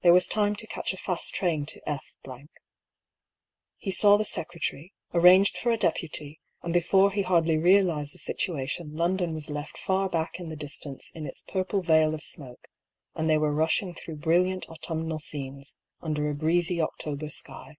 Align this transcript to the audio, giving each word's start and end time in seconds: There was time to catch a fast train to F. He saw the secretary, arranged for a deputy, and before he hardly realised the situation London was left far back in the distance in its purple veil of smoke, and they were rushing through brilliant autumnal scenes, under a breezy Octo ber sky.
There 0.00 0.14
was 0.14 0.26
time 0.28 0.56
to 0.56 0.66
catch 0.66 0.94
a 0.94 0.96
fast 0.96 1.34
train 1.34 1.66
to 1.66 1.82
F. 1.86 2.02
He 3.76 3.90
saw 3.90 4.16
the 4.16 4.24
secretary, 4.24 4.94
arranged 5.12 5.58
for 5.58 5.70
a 5.70 5.76
deputy, 5.76 6.40
and 6.62 6.72
before 6.72 7.10
he 7.10 7.20
hardly 7.20 7.58
realised 7.58 8.14
the 8.14 8.18
situation 8.18 8.96
London 8.96 9.34
was 9.34 9.50
left 9.50 9.76
far 9.76 10.08
back 10.08 10.40
in 10.40 10.48
the 10.48 10.56
distance 10.56 11.10
in 11.14 11.26
its 11.26 11.42
purple 11.42 11.82
veil 11.82 12.14
of 12.14 12.22
smoke, 12.22 12.68
and 13.14 13.28
they 13.28 13.36
were 13.36 13.52
rushing 13.52 13.92
through 13.94 14.16
brilliant 14.16 14.64
autumnal 14.70 15.18
scenes, 15.18 15.74
under 16.00 16.30
a 16.30 16.34
breezy 16.34 16.80
Octo 16.80 17.14
ber 17.14 17.28
sky. 17.28 17.76